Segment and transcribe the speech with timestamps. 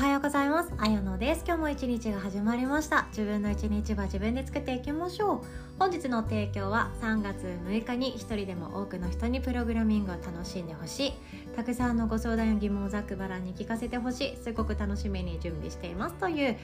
[0.00, 0.72] はようございます。
[0.78, 1.44] あやのです。
[1.46, 3.04] 今日も一日が始まりました。
[3.10, 5.40] 自分の一日は自分で作っていきましょう。
[5.78, 11.12] 本日の提供は3月6日に一人でも多くの人にプログラミングを楽しんでほしい。
[11.54, 14.36] たくさんのご相談や疑問をざっくばらんに聞かせてほしい。
[14.42, 16.14] すごく楽しみに準備しています。
[16.14, 16.56] という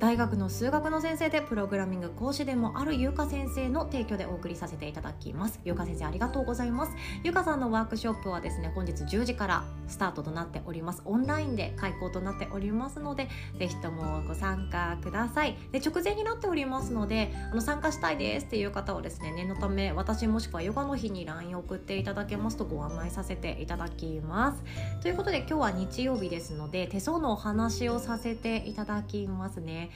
[0.00, 5.60] 大学の数学の先生でプログラミング講師でもあるゆうか先生の提供でお送りさせていただきます。
[5.62, 6.92] ゆうか先生ありがとうございます。
[7.22, 11.02] ゆうかさんのワークショップはですね本日10時からスタートとなっております。
[11.04, 15.58] オンラインで開講となっておりますのでぜひともご参加ください。
[15.70, 24.62] で直前になっておりますのであの参加したいですっていう方はですね念のため私もしくはヨガの日に LINE 送っていただけますとご案内させていただきます。
[25.02, 29.89] ということで今日は日曜日ですので手相のお話をさせていただきますね。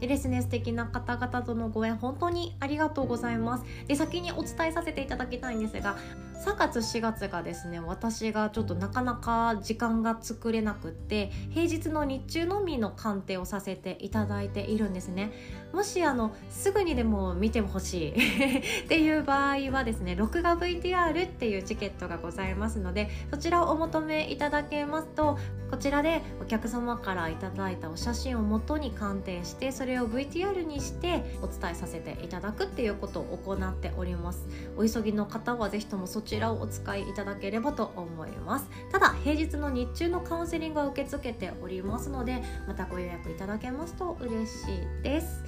[0.00, 3.64] でですね素敵な方々とのご縁本当にありがとうございます。
[3.86, 5.96] で先にお伝えさせていただきたいんですが
[6.44, 15.32] 3月4月がですね私がちょっとなかなか時間が作れなくって平日の日中のみの鑑定をさせていただいているんですね。
[15.72, 18.10] もしあのすぐにでも見てほしい
[18.84, 25.38] っていう場合はですね録画 VTR っていうチケットがございますのでそちらをお求めいただけますと
[25.70, 34.46] こちらでお客様からいただいたお写真をもとに鑑定してそれを VTR にしてお伝えさせていただくっていうことを行っております。
[34.76, 38.68] お急ぎの方はぜひともそちらをお使いいただければと思います。
[38.90, 44.64] ただ平日の日中のカウンセリングは受け付けておりますのでまたご予約いただけますと嬉し
[45.00, 45.44] いです。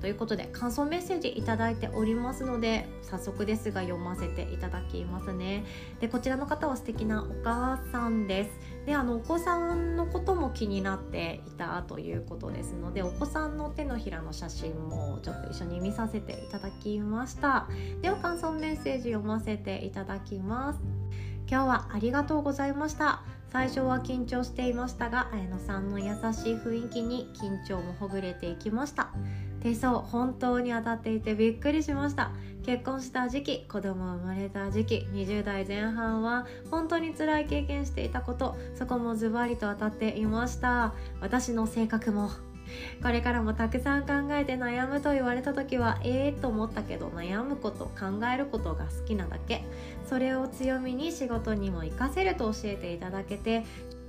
[0.00, 5.64] ということで感想メッセージいただいておりますので早速ですが読ませていただきますね。
[6.00, 8.50] でこちらの方は素敵なお母さんです。
[8.86, 17.68] であのお子さんのことも気になっていたということですのでお子さんの手のひらの写真もちょっと一緒に見させていただきました。
[18.00, 20.80] では感想メッセージ読ませていただきます。
[21.48, 23.22] 今日はありがとうございました。
[23.48, 29.10] 最初は緊張していましたが綾乃さんの優しい雰囲気に緊張もほぐれていきました。
[29.66, 32.30] 手相本当に当たっていてびっくりしました。
[32.64, 40.94] 結婚した時期子供生まれた時期20代前半は本当に辛い経験していたことそこもズバリと当たっていました。
[41.20, 42.30] 私の性格も
[43.02, 49.64] これからもたくさん考えて悩むと言われた時はええー、と思ったけど悩むこと考えることが好きなだけ。
[50.08, 53.64] それを強みに仕事にも活かせると教えていただけて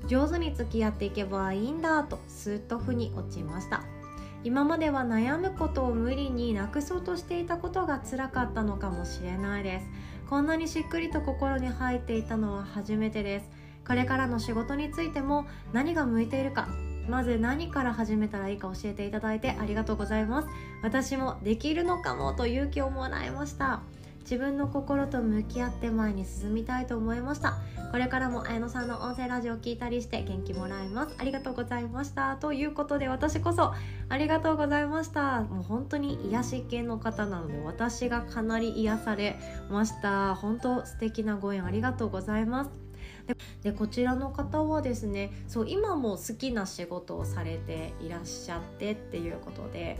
[0.08, 3.97] 上手に付き合っていけばいいんだとスーッと腑に落ちました。
[4.48, 9.88] 今までは悩むことを無理になくそうとしていたことが辛かったのかもしれないです。
[10.30, 13.50] こんなにしっくりと心に入っていたのは初めてです。
[13.86, 16.70] これからの仕事についても何が向いているか
[17.10, 20.48] まず何から始めたらいいか教えていただいてありがとうございます。
[20.82, 23.82] 私もできるのかもと勇気をもらいました。
[24.30, 27.60] 自分の心と向き合って前に進みたいと思いました。
[27.94, 31.16] これからも綾乃さんの音声ラジオを聞いたりして元気もらいます。
[31.18, 32.36] ありがとうございました。
[32.36, 33.74] ということで私こそ
[34.10, 35.44] ありがとうございました。
[35.44, 39.40] もう本当に癒し系の方なので私がかなり癒され
[39.70, 40.36] ました。
[40.36, 42.72] 本当素敵なご縁ありがとうございます。
[43.64, 49.98] でこちらの方はですねそう今も好きな仕事をされていらっしゃってっていうことで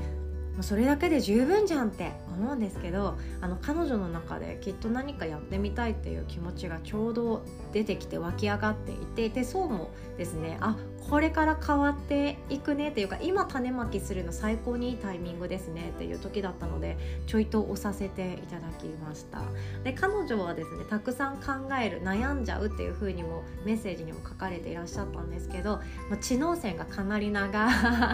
[0.64, 10.76] それだけで十分じゃんって思うんですけどあの彼女の中できっと何かやってみたいっていう気持ちがちょうど出てきて湧き上がっていてでそうもですねあ
[11.10, 16.98] これから変わっていくねっていうか今種まきするの最高にいいタイミングですねっていう時だったので
[17.28, 19.42] ちょいと押させていただきました。
[19.84, 25.78] で彼女はですねたくさん考える悩んじゃうっていう風にもメッセージにも書かれていらっしゃったんですけど、
[26.10, 27.70] まあ、知能線がかなり長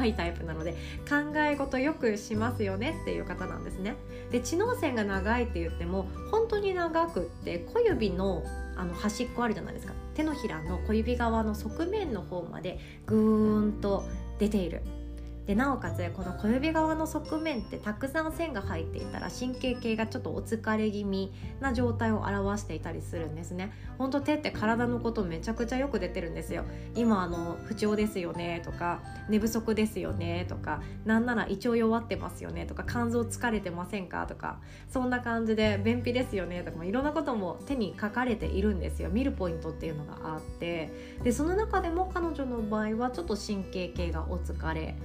[0.05, 0.73] いタイプなので
[1.09, 3.95] 考え事よくしますよねっていう方なんですね。
[4.31, 8.43] で知能線が長いって言っても本当に長くって小指の
[8.75, 9.93] あの端っこあるじゃないですか。
[10.13, 14.03] 手のひらの小指側の側面の方までぐーんと
[14.39, 14.81] 出ている。
[15.45, 23.71] でなおかつこの小指側の側面ってたくさん線が入っていたら神経系がちょっとお疲れ気味な状態を表していたりするんですね。
[23.97, 26.63] ほんと手って体のことめちゃくちゃよく出てるんですよ。
[26.95, 39.09] 今あの不調ですよねとか寝不足ですよねとかなんなら胃腸弱ってますよねとか肝臓疲れてませんかとかそんな感じで便秘ですよねとかいろんなことも手に書かれているんですよ。
[39.09, 40.91] 見るポイントっていうのがあって。
[41.23, 44.95] でその中でも彼女の場合はちょっと神経系がお疲れ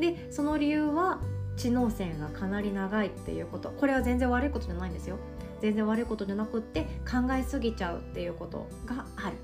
[0.00, 1.20] でその理由は
[1.56, 3.70] 知能線がかなり長いっていうこと。
[3.70, 5.18] これは全然悪いことじゃないんですよ。
[5.60, 9.36] 全然悪いことじゃなくって考えすぎちゃうっていうことがある。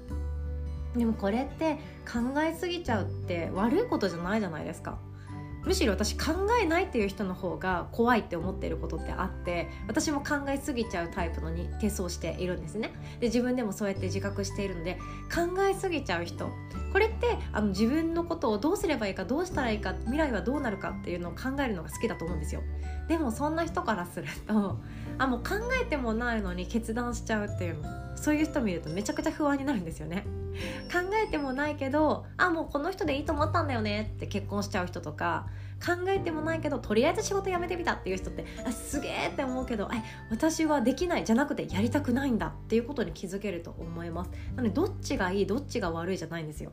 [0.99, 1.75] でもこれって
[2.11, 4.99] 考えすぎちゃうって悪いことじゃないじゃないですか。
[5.67, 6.33] むしろ私考
[6.63, 12.93] えないっていう人の方が怖いって思っていることってあって私も考えすぎちゃうタイプのに手相しているんですね。
[13.21, 14.95] で自分でもそうやって自覚しているので
[15.35, 16.49] 考えすぎちゃう人。
[16.93, 22.63] これってあの自分のことをどうすればいいかどうしたらいいか未来はどうなるかっていうのを考えるのが好きだと思うんですよ。
[23.09, 24.79] でもそんな人からすると
[25.19, 30.25] あもう考えてもないのに決断しちゃうっていうのそういう人見るとめちゃくちゃ不安になるんですよね。
[30.91, 35.49] 考えてもないけどあもうこの人でいいと思ったんだよねって結婚しちゃう人とか
[35.85, 39.97] 考えてもないけどとりあえず仕事辞めてみたっていう人ってあすげえって思うけどえ
[40.31, 44.31] 私はできないじゃなくてやりたくないんだっていうことに気づけると思います。
[44.55, 46.73] なのでどっちがいいどっちが悪いじゃないんですよ。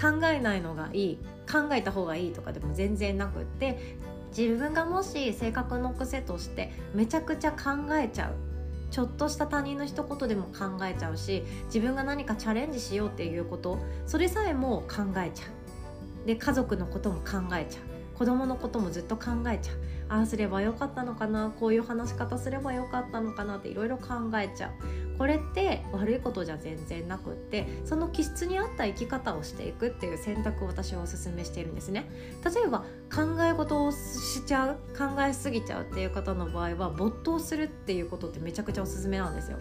[0.00, 1.18] 考えないのがいい
[1.50, 3.96] 考えた方がいいとかでも全然なくって
[4.36, 8.34] 自分がもし性格の癖としてめちゃくちゃ考えちゃう。
[8.90, 15.46] ちょっとした他人の一言でも考えちゃうし自分が何かチャレンジしようっていうことそれさえも考えちゃ
[16.24, 16.26] う。
[16.26, 18.16] で家族のことも考えちゃう。
[18.16, 19.76] 子供のこともずっと考えちゃう。
[20.08, 24.70] ああすればよかったのかなこういう話し方すればよかったのかなっていろいろ考えちゃう。
[25.18, 32.08] これって悪いことじゃ全然なくってその気質に合った生き方をしていくっていう選択を私はおすめしているんですね。
[32.44, 32.80] 例えば
[33.14, 39.58] 考え事をしちゃう考えすぎちゃうっていう方の場合は没頭するっていうことってめちゃくちゃおすすめなんですよ。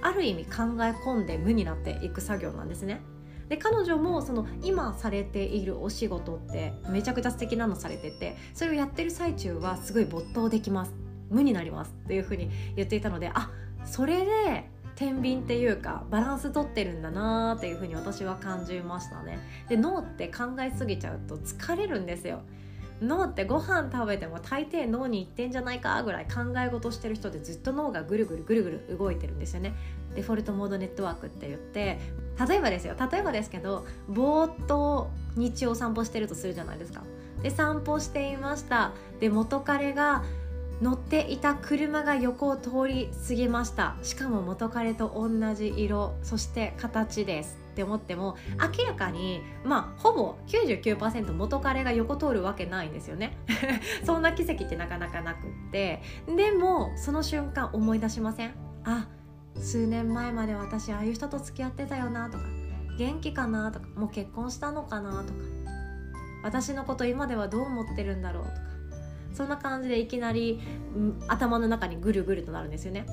[0.00, 3.00] ある意味考え込んで無になっていく作業なんですね。
[3.48, 10.92] で彼女もその今されているお仕事ってめちゃくちゃ素敵なのされててそれをやってる最中はすごい没頭できます。
[11.30, 13.50] 無になりますっていうふうに言っていたのであ
[13.84, 19.38] それで天秤っていうかバランス取ってるんだなーっていうふうに私は感じましたね。
[19.68, 22.40] で脳って考えすぎちゃうと疲れるんですよ。
[23.00, 29.72] 脳ってご飯食べても大抵脳にいってんじゃないかぐらい考え事してる人ってずっと脳がぐるぐるぐるぐる動いてるんですよね。
[30.16, 32.00] デフォルトモードネットワークって言って。
[32.48, 32.96] 例えばですよ。
[32.98, 37.02] 例えばですけどぼーっと日曜散歩してるとするじゃないですか。
[37.40, 38.90] で散歩していました。
[39.20, 40.24] で元彼が
[40.80, 43.96] 乗っていた車が横を通り過ぎました。
[44.02, 46.14] しかも元彼と同じ色。
[46.22, 48.36] そして形ですって思っても
[48.78, 53.36] 明らかにまあほぼ99%元彼が横通るわけないんですよね。
[54.04, 56.02] そんな奇跡ってなかなかなくって。
[56.26, 58.54] でもその瞬間思い出しません
[58.84, 59.08] あ
[59.56, 62.44] 数年前まで私ああいう人と付き合ってたよなとか
[62.96, 65.38] 元気かなとかもう結婚したのかなとか
[66.42, 68.77] 私のこと今ではどう思ってるんだろうとか。
[69.38, 70.60] そんな感じでいきなり、
[71.28, 73.06] 頭の中にぐるぐるとなるんですよね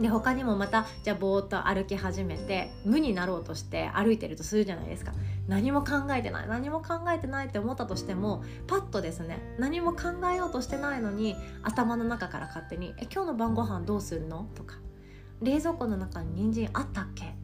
[0.00, 5.12] で他にもまたじゃあぼーっと歩き始めて無になろうとして歩いてるとするじゃないですか
[5.46, 14.78] 何も考えてない何も考えてないって思ったとしてもパッとですね何も考えようとしてないのに頭の中から勝手に「え今日の晩ご飯どうするの?」とか
[15.40, 17.36] 「冷蔵庫の中に人参あったっけ?」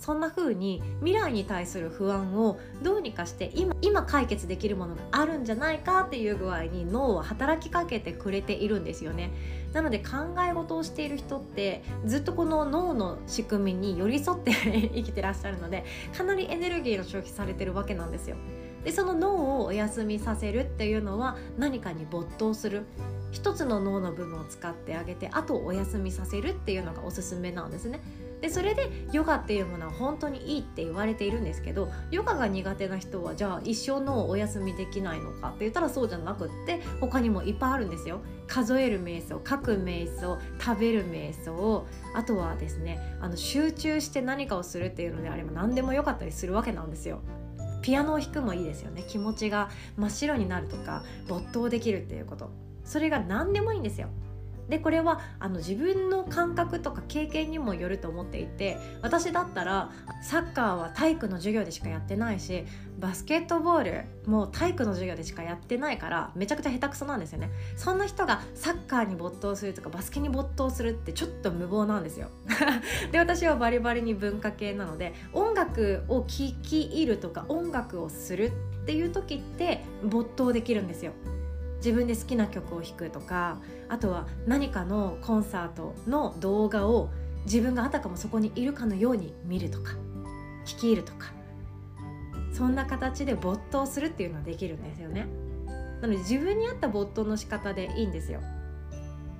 [0.00, 9.30] そんな風に未来に対する不安をどうにかして今今解決できるものがあるんじゃないかっていう具合に脳は働きかけてくれているんですよね。
[9.72, 14.52] なので考え事をしている人ってずっとこの脳の仕組みに寄り添って
[14.94, 15.84] 生きてらっしゃるので
[16.16, 18.36] かなりエネルギーの消費されてるわけなんですよ。
[18.84, 22.84] でその脳をお休みさせるっていうのは何かに没頭する。
[23.32, 28.00] 一つの脳の部分を使ってあげてあとお休みさせるっていうのがおすすめなんですね。
[28.40, 38.20] でそれでヨガっていうものは本当にいいって言われているんですけどヨガが苦手な人はじゃあ一生のお休みできないのかって言ったらそうじゃなくって他にもいっぱいあるんですよ。
[38.46, 47.20] 数える瞑想書く瞑想食べる瞑想あとはですねあの集中して何かをするっていうのであれば何でもよかったりするわけなんですよ。
[47.82, 49.04] ピアノを弾くもいいですよね。
[49.06, 52.50] 気持ちが真っ白になるとか没頭できるっていうこと。
[52.84, 54.08] それが何でもいいんですよ。
[54.70, 59.90] でこれはあの自分の感覚とか経験にもよると思っていて私だったら
[60.22, 62.64] サッカーは体育の授業でしかやってないし
[62.98, 67.50] バスケットボールも体育の授業でしかやってないからめちゃくちゃ下手くそなんですよね。
[67.74, 72.28] そんな人がサッカーに没頭するとかバスケに没頭するってちょっと無謀なんですよ。
[73.10, 81.12] で私はバリバリに文化系なので音楽を聴き入るとか音楽をするっていう時って没頭できるんですよ。
[81.80, 83.58] 自分で好きな曲を弾くとか
[83.88, 87.10] あとは何かのコンサートの動画を
[87.44, 89.92] 自分があたかもそこにいるかのように見るとか
[90.66, 91.32] 聞き入るとか
[92.52, 95.26] そんな形で没頭するっていうのはできるんですよね。
[96.02, 98.40] なので自分に合った没頭の仕方でいいんですよ。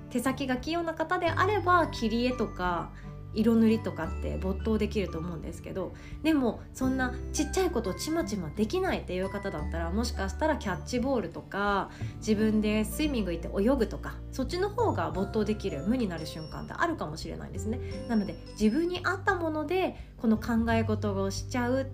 [0.09, 2.91] 手先が器用な方であれば切り絵とか
[3.33, 21.87] 色塗りとかって没頭できると思うんですけどでもそんなちっちゃいことちまちまできないっていう方だったらもしかしたらキャッチボールとか自分でスイミング行って泳ぐとかそっちの方が没頭できる無になる瞬間ってあるかもしれないですねなので自分に合ったものでこの考え事をしちゃう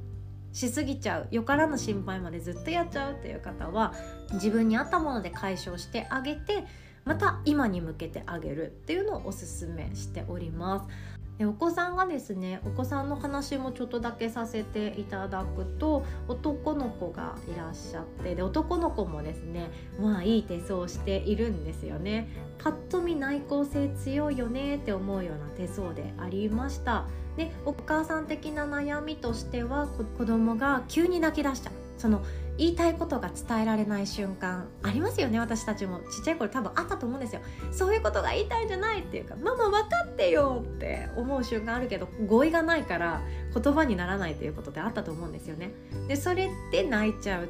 [0.53, 3.93] しすぎちゃうよからぬ心配までずっとやっちゃうっていう方は
[4.33, 6.65] 自分に合ったもので解消してあげて
[7.07, 11.16] また今に向けてあげるっていうのをおすすめしております。
[11.37, 22.27] でお子さんがですねお子さんの話もちょっとだけさせていただくと男の子がいらっしゃってで男の子もですねまあいい手相しているんですよね。
[22.57, 27.05] パッと見内向性強いよねって思うような手相でありました。
[27.35, 32.23] でお母さん的な悩みとしては子供が急に泣き出しちゃうその
[32.57, 35.99] 言いたいことが伝えられない瞬間ありますよね私たちも。
[36.11, 37.41] ちっちゃい頃多分あったと思うんですよ。
[37.71, 43.21] そういうことが言いたいんじゃないっていうかママ分かってよって思う瞬間あるけど語彙がないから
[43.53, 45.71] 言葉にならないということってあったと思うんですよね。
[46.07, 47.47] でそれって泣いちゃうっ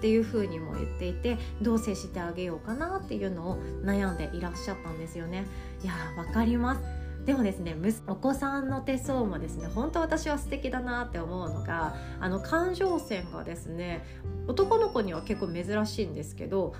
[0.00, 5.46] ていう風にも言っていてどう接してあげようかなっていうのを悩んでいらっしゃったんですよね。
[5.82, 6.99] いやわかります。
[7.30, 7.76] でもですね
[8.08, 14.04] お子さんの手相もですね本当私は素敵だなって思うのがあの感情線がですね
[14.48, 16.74] 男の子には結構珍しいんですけど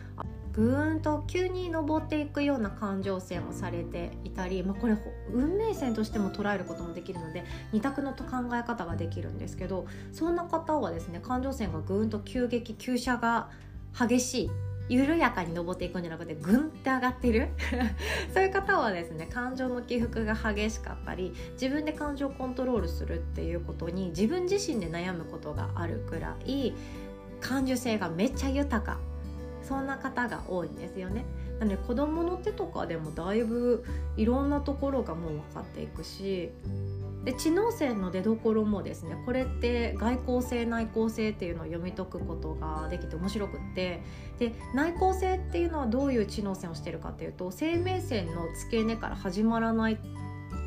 [0.52, 4.96] ぐーんと急に登っていくような感情線をされていたり、まあ、これ
[5.32, 13.50] 運命線としても捉えることもできるので二択の考え方ができるんですけどそんな方はですね感情線がぐーんと急激急車が
[13.96, 14.50] 激しい
[14.90, 17.48] 緩やかに登っていくんじゃなくてグンって上がってる
[18.34, 26.74] そういう方はですね感情の起伏が激しかったり自分で感情をコントロールするっていうことに自分自身で悩むことがあるくらい
[27.40, 28.98] 感受性がめっちゃ豊か
[29.62, 31.24] そんな方が多いんですよね。
[31.60, 33.84] なので子供の手とかでもだいぶ
[34.16, 36.50] いろんなところがもう分かっていくし
[37.24, 44.02] で知能線の出どころもですねこれって外交性内向性っていうのを読み解くことができて面白くって
[44.38, 49.98] で内向性っていうのはどういう知能線をしてるかっていうと生命線の付け根から始まらない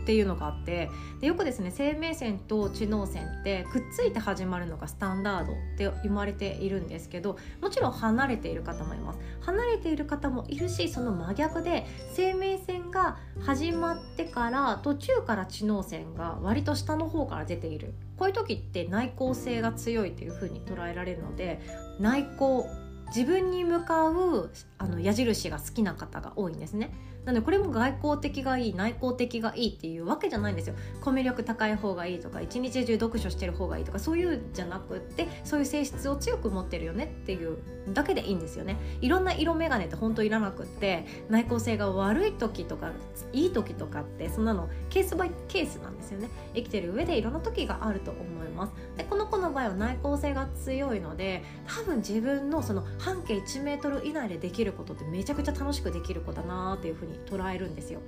[0.04, 0.90] っていうのがあって
[1.22, 9.20] でよくですね生命線と知能線ってくっついて始まるのがスタンダードって言われているんですけどもちろん離れている方もいます。
[9.42, 17.94] 離れている方もいるしその真逆で生命線が始まってから途中から知能線が割と下の方から出ている。
[18.18, 21.60] こういう時って内向性が強いというふうに捉えられるので
[22.00, 22.66] 内向
[23.08, 26.94] 自分に向かうあの矢印が好きな方が多いんですね。
[27.26, 30.76] なのでこれも外交的がいい内向的がいいっていうわけじゃないんですよ。
[31.02, 37.58] コミュ力高い方がいいとか一日中読書してる方がいいとかそういうじゃなくってそういう性質を強く持ってるよねっていう
[37.94, 38.78] だけでいいんですよね。
[39.02, 42.92] いろんな色眼鏡って本当いらなくって内向性が悪い時とか
[43.32, 46.30] いい時とかってそんなのケースバイケースなんですよね。
[46.54, 48.74] 生きてる上でいろんな時があると思います。
[48.98, 58.00] でこの子の場合は内向性が強いので多分自分のその半径1メートル以内でできることってめちゃくちゃ楽しくできる子だなっていうふうに捉えるんですよ。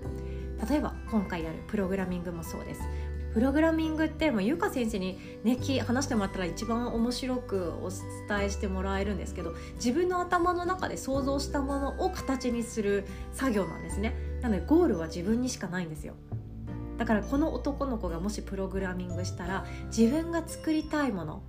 [0.70, 2.82] 例えば今回やるプログラミングもそうです。
[3.34, 14.16] プログラミングってもうゆか先生にね話してもらったら一番面白くお伝えしてもらえるんですけど自分の頭の中で想像したものを形にする作業なんですね。
[14.42, 16.14] なのでゴールは自分にしかないんですよ。
[16.98, 21.44] だからこの男の子がもしプログラミングしたら自分が作りたいもの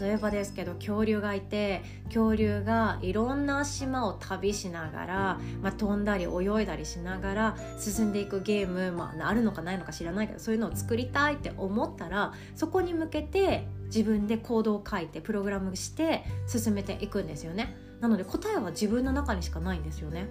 [0.00, 17.76] 例えばですけど恐竜がいて恐竜がいろんな島を旅しながら、まあ、飛んだり泳いだりしながら進んでいくゲーム、まあ、あるのかないのか知らないけどそういうのを作りたいって思ったらそこに向けて自分でコードを書いてプログラムして進めていくんですよね。
[18.00, 20.28] なので答えは自分の中にしかないんですよね。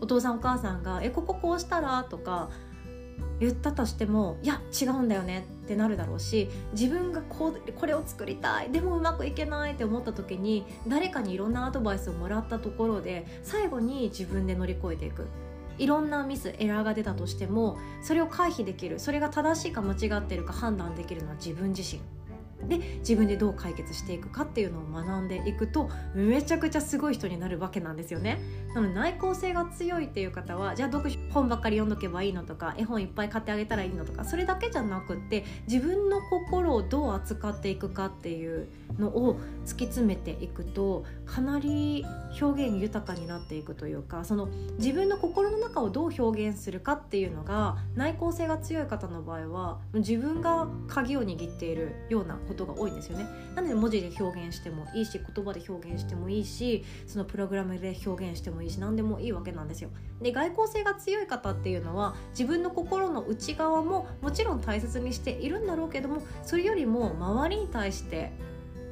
[0.00, 2.50] お父さんお母さんが「えこここうしたら?」とか
[3.40, 15.26] 言ったとしてもいや違うんだよねってなるだろうし自分がこうこれを作りたいでもうまくいけないって思った時に誰かにいろんなアドバイスをもらったところで最後に自分で乗り越えていく。
[15.76, 22.00] いろんなミスエラーが出たとしてもそれを回避できるそれが正しいか間違ってるか判断できるのは自分自身。
[22.68, 28.40] で自分でどう解決していくかっていうのを学んでいくとめちゃくちゃすごい人になるわけなんですよね。
[28.74, 38.68] なので内向性が強いっていう方はじゃあ読書本ばっかり読んどけばいいのとか絵本いっぱい買ってあげたらいいのとかそれだけじゃなくって自分の心をどう扱っていくかっていう
[38.98, 42.04] のを突き詰めていくとかなり
[42.40, 53.26] 表現豊かになっていくというかその自分の心の中をどう表現するかっていうのが内向性が強い方の場合は自分が鍵を握っているようなことことが多いんですよね。
[53.54, 59.90] なので文字で表現してもいいし言葉で表現してもいいしそのプログラムで表現してもいいし何でもいいわけなんですよ。
[60.22, 68.32] で外交性が強い方っていうのは自分の心の内側ももちろん大切にしているんだろうけどもそれよりも周りに対して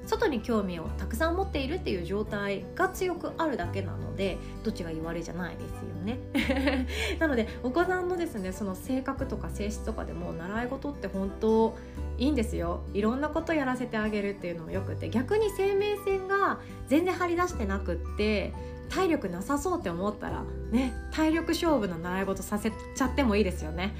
[0.07, 6.87] 外に興味をたくさん持っているっていう状態が強くあるだけなのでどっちが言われじゃないですよね
[7.19, 11.77] なのでお子さんのですねその性格とか性質とかでも習い事って本当
[12.19, 12.83] いいんですよ。
[12.95, 15.11] いろんなことやらせてあげるっていうのもよくて。
[15.11, 18.53] 逆に生命線が全然張り出してなくって
[18.89, 23.95] 体力なさそうって思ったらね体力勝負の習い事させちゃってもいいですよね。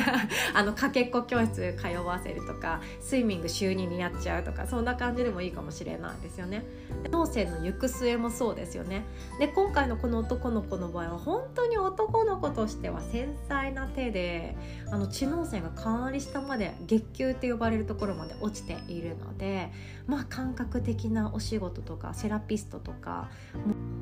[0.54, 6.64] あのかけっこ教室通わせるとかスイミング週2にやっちゃうとかそんな感じでもいいかもしれないですよね。
[7.10, 9.04] 脳性の行く末もそうですよね。
[9.38, 14.56] で今回のこの男の子の場合は本当に男の子としては繊細な手で
[14.90, 19.70] あの知能線がかなり下まで月給って呼ばれるところまで落ちているので
[20.06, 23.28] まあ感覚的なお仕事とかセラピストとか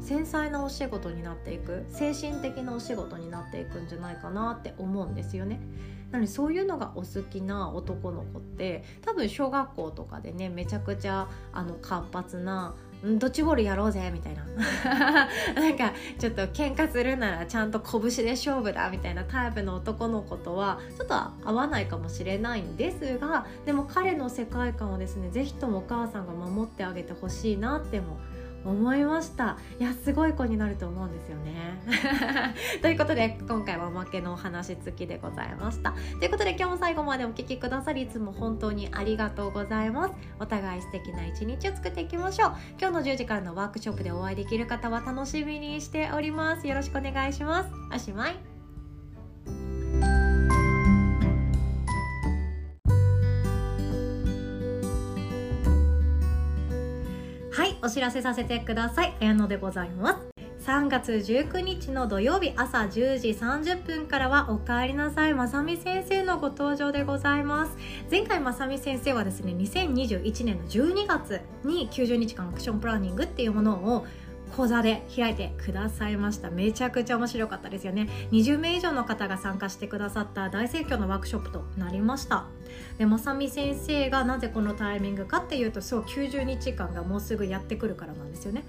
[0.00, 1.84] 繊細なお仕事になっていく。
[1.88, 5.60] 精精神的なお仕事になっていくんじゃないかなって思うんですよね。
[6.10, 14.44] なのでそういうのがお好きな男の子って多分小学校とかでねめちゃくちゃあの活発なドッジボールやろうぜみたいな
[15.58, 28.31] なんかちょっと喧嘩するならちゃんと拳で勝負だみたいなタイプの男の子とはちょっと合わないかもしれないんですがでも彼の世界観をですね是非ともお母さんが守ってあげてほしいなっても思いま
[28.64, 29.58] 思いました。
[29.78, 31.82] いやすごい子になると思うんですよね。
[32.82, 35.94] ということで今回はおまけのお話付きでございました。
[36.18, 40.14] ということで今日も最後までお聴きくださりいつも本当にありがとうございます。
[40.38, 42.52] お互い素敵な一日を作っていきましょう。
[42.80, 46.66] 今日の10時からのワークショップでお会いできる方は楽しみにしております。
[46.66, 47.70] よろしくお願いします。
[47.94, 48.51] おしまい。
[57.84, 59.16] お知らせさせてください。
[59.20, 60.32] 綾野でございます。
[60.64, 65.34] 3月19日の土曜日朝10時30分からはおかえりなさい。
[65.34, 67.76] まさみ先生のご登場でございます。
[68.08, 74.06] 前回まさみ先生はですね2021年の12月に90日間アクションプランニングっていうものを
[74.56, 76.50] 講座で開いてくださいました。
[76.50, 78.08] めちゃくちゃ面白かったですよね。
[78.30, 82.46] 20名以上の方が参加してくださった大盛況のワークショップとなりました。
[82.98, 88.64] でまさみ先生がなぜこのタイミングかっていうとそう90日間がもうすぐやってくるからなんですよね。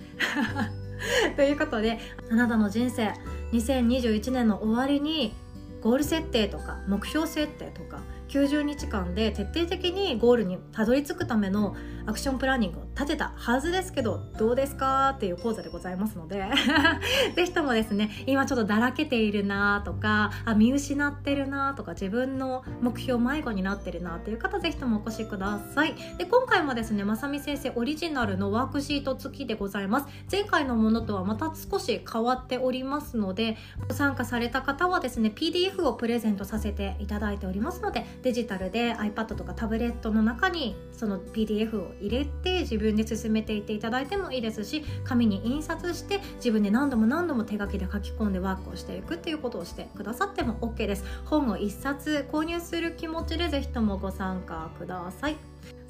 [1.36, 2.00] ということで
[2.32, 3.14] あなたの人生
[3.52, 5.34] 2021年の終わりに
[5.82, 8.00] ゴール設定とか目標設定とか
[8.30, 11.76] 90日間で徹底的にゴールにたどり着くための
[12.06, 16.46] アクションプランニングを立てたはずですけどどうですかっていう講座でございますので
[17.36, 25.96] ぜひともですね今ちょっとだらけているなとかあ見失ってるなとか自分の目標迷子になってるなっていう方ぜひともお越しください。
[26.18, 30.08] で今回もですねまさみ先生オリジナルのワークシート付きでございます。
[30.32, 51.04] 前回のものとはまた少し変わっておりますのでご参加された方はですね PDF をプレゼントさせていただいておりますのでデジタルで iPad とかタブレットの中にその PDF を入れて自分分で進めていっていただいてもいいですし紙に印刷して自分で何度も何度も手書きで書き込んでワークをしていくっていうことをしてくださっても OK です。
[51.26, 55.36] 本を1冊購入する気持ちで是非ともご参加ください。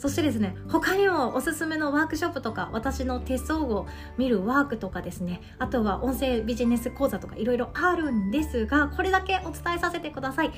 [0.04, 3.88] そしてですね他にもおすすめのワークショップとか私の手相を
[4.18, 10.48] 見るワークとかですねあとは音声ビジネス講座とかいろいろあるんですがこれだけお伝えさせてください。
[10.50, 10.52] 3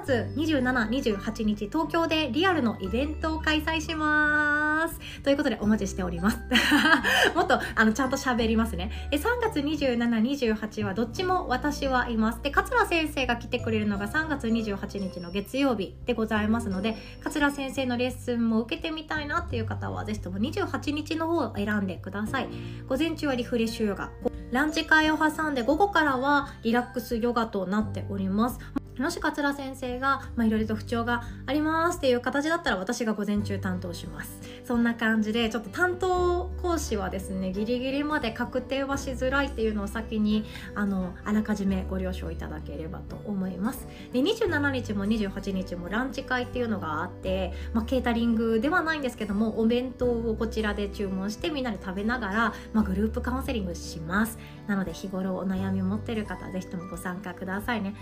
[0.00, 5.00] 月2728日東京でリアルのイベントを開催します。
[5.24, 6.38] ということでお待ちしております。
[7.34, 8.92] もっとあのちゃんと喋りますね。
[9.10, 12.42] で3月2728はどっちも私はいます。
[12.42, 22.48] で桂先生が来てくれるのが3月28日の月曜日でございますので桂先生のレッスンも受けててみたいなっていう方はぜひとも28日の方を選んでください。
[22.86, 24.10] 午前中はリフレッシュヨガ。
[24.50, 28.60] ランチ会を挟んで午後からはリラックスヨガとなっております。
[28.98, 34.40] もし桂先生がいろいろと不調がありますっていう形だったら私が午前中担当します。
[34.64, 43.86] そんな感じでちょっと担当講師はですねギリギリまで確定はしづらいっていうのを先にあのあらかじめご了承いただければと思います。
[44.12, 54.38] で27日も28日もランチ会っていうのがあって、まあ、ケータリングではないんですけどもお弁当をこちらで注文してみんなで食べながら、まあ、グループカウンセリングします。
[54.66, 57.94] なので日頃お悩みを持ってる方ぜひともご参加くださいね。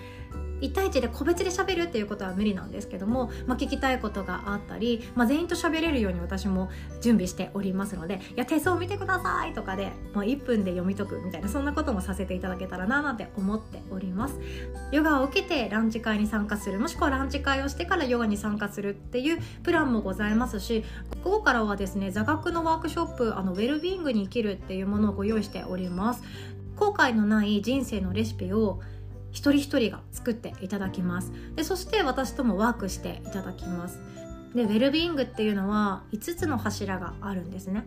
[0.83, 14.39] 対1で個別で喋るっていうことは無理なんですけども、まあ、聞きたいことがあったり、まあ、全員と喋れるように私も準備しておりますので「いや手相見てください」とかでもう1分で読み解くみたいなそんなこともさせていただけたらななんて思っております。
[14.91, 20.85] ヨガを受けてランチ会に参加するもしくはランチ会をしてからヨガに参加するっていうプランもございますし
[21.23, 26.23] 午後からはですね座学のワークショップあのウェルビーイングに生きるっていうものをご用意しております。
[26.77, 28.81] 後悔のない人生のレシピを
[29.33, 31.33] 一人一人が作っていただきます。
[31.57, 34.01] でそして私ともワークしていただきます。
[34.55, 37.87] でウェルビーイングっていうのは5つの柱があるんですね。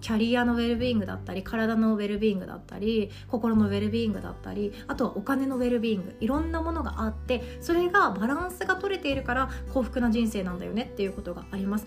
[0.00, 6.16] キャリアのウェルビーイングだったり体のウェルビーイングだったり心のウェルビーイングだったりあとはお金のウェルビーイング。
[6.20, 11.86] いろんなものがあってそれがバランスが取れているから幸福な人生なんだよねっていうことがあります。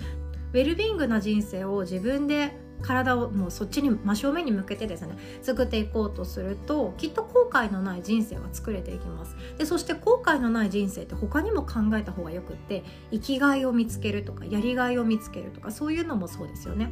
[0.54, 9.36] ウェルビーイングな人生を自分で体をもうそっちに真正面に向けてですね作っていこうとするときっと後悔のない人生は作れていきます。
[9.58, 16.92] でそして後悔のない人生って他にも考えた方がよくって生きがいを見つけるとかやりがいを見つけるとかそういうのもそうですよね。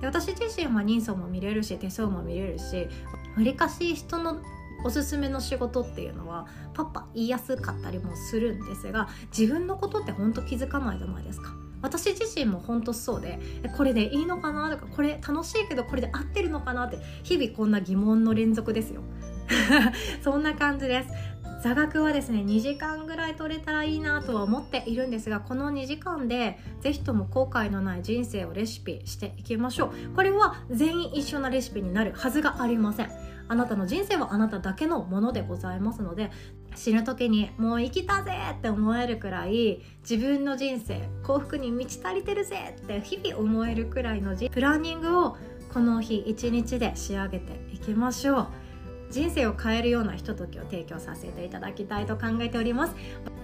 [0.00, 2.88] で私自身は人相も見れるし手相も見れるし
[3.36, 4.38] わりかし人の
[4.84, 11.52] おすすめの仕事っていうのはパッパ言いやすかったりもするんですが自分のことってほんと気づかないじゃないですか。
[11.82, 13.38] 私自身も本当そうで
[13.76, 14.70] これでいいのかな？
[14.70, 16.84] とかこれ楽しいけどこれで合ってるのかな？
[16.84, 19.02] って日々こんな疑問の連続ですよ。
[20.22, 21.36] そんな感じです。
[21.62, 30.14] 座学はですね2時間ぐらい取れたらいいなとは思っているんですがこの2時間で是非とも後悔のない人生をレシピしていきましょう。
[30.14, 33.10] これは全員一緒なレシピになるはずがありません。
[33.48, 36.30] あなたの人生はあなただけのものでございますので
[36.74, 45.36] 死ぬ時にもう生きたぜって思えるくらい自分の人生幸福に満ち足りてるぜって日々思えるくらいのプランニングを
[45.72, 48.65] この日一日で仕上げていきましょう。
[49.10, 52.94] 人生を変えるようなひとときを提供させていただきたいと考えております。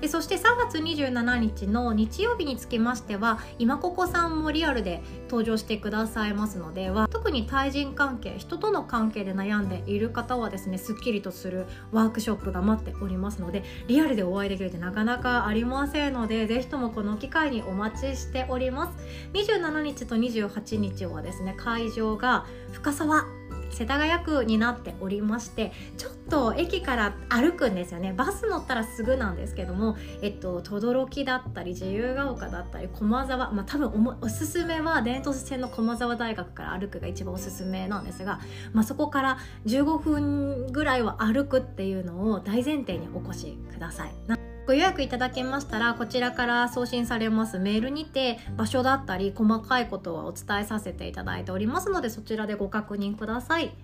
[0.03, 18.98] でそして3月27日の日曜日につきましては今ここさんもリアルで登場してくださいますのでは特に対人関係人との関係で悩んでいる方はですねすっきりとするワークショップが待っておりますのでリアルでお会いできるってなかなかありませんのでぜひともこの機会にお待ちしております。
[19.35, 23.25] 27日と28日はですね会場が深沢
[23.73, 38.41] 世田谷区になっておりましてちょっと駅から歩くんですよねバス乗ったらすぐなんですけどもえっと轟だったり自由が丘だったり駒沢まあ多分おすすめは伝統線の駒沢大学から歩くが一番おすすめなんですが、
[38.73, 44.52] まあ、そこから15分ぐらいは歩くっていうのを大前提にお越しください。
[44.66, 47.59] ご予約いただけましたらこちらから送信されます。
[47.59, 53.75] メールにて場所だったり細かいことはお伝えさせていただいておりますのでそちらでご確認ください。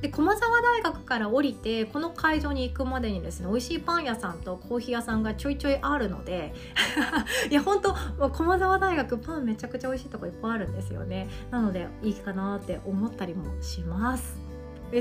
[0.00, 6.54] で駒沢大学から降りてこの会場に行くまでにですね美味しいパン屋さんとコーヒー屋さんがちょいちょいあるので
[7.50, 7.94] いや本当
[8.30, 11.28] 駒沢大学パンめちゃくちゃ美味しいとこいっぱいあるんですよね。
[11.50, 14.45] なのでいいかなって思ったりもします。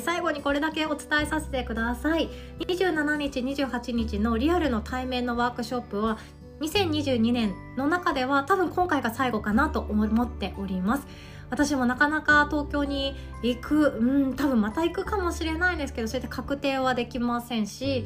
[0.02, 2.30] 最後にこれだけお伝えさせてください。
[2.60, 6.18] 27日28日のリアルの対面のワークショップは
[6.62, 11.08] 2022年の中では多分今回が最後かなと思っております。
[11.50, 18.04] 私もなかなか東京に行くうん多分また行くかもしれないですけどそうやって確定はできませんし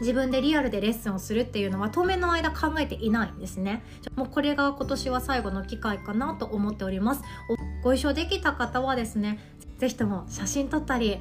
[0.00, 3.82] 自分でリアルでレッスンをするっていうのは当面の間考えていないんですね。
[4.14, 7.22] もうこれが今年は最後の機会かなと思っております。
[7.82, 9.38] ご一緒できた方はですね
[9.78, 11.18] 是非とも写真撮ったり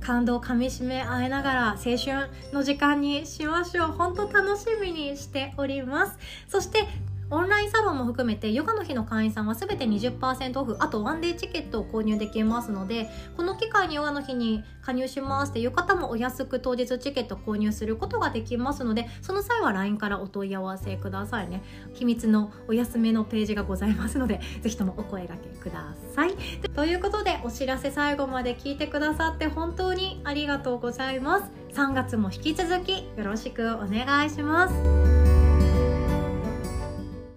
[0.00, 3.92] 感動かみしめ合いながら青春の時間にしましょう。
[3.92, 6.18] 本当楽しみにしております。
[6.48, 6.88] そして
[7.32, 21.62] オンラインサロンも含めてヨガの日の会員さんは全て20%オフあとワンデーチケットを購入できますのでこの機会にヨガの日に加入しますっていう方もお安く当日チケット購入することができますのでその際は LINE からお問い合わせくださいね。
[21.94, 26.34] 秘密のお休みのページがございますのでぜひともお声がけください。
[26.74, 31.50] ということでお知らせ最後まで聞いてくださって本当にありがとうございます。
[31.72, 35.41] 3月も引き続きよろしくお願いします。